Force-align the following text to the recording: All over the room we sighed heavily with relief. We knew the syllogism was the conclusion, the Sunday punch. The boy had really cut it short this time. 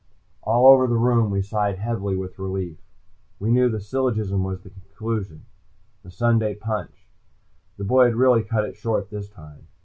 All 0.41 0.65
over 0.65 0.87
the 0.87 0.97
room 0.97 1.29
we 1.29 1.43
sighed 1.43 1.77
heavily 1.77 2.15
with 2.17 2.39
relief. 2.39 2.79
We 3.37 3.51
knew 3.51 3.69
the 3.69 3.79
syllogism 3.79 4.43
was 4.43 4.63
the 4.63 4.71
conclusion, 4.71 5.45
the 6.01 6.09
Sunday 6.09 6.55
punch. 6.55 7.07
The 7.77 7.83
boy 7.83 8.05
had 8.05 8.15
really 8.15 8.41
cut 8.41 8.65
it 8.65 8.75
short 8.75 9.11
this 9.11 9.29
time. 9.29 9.67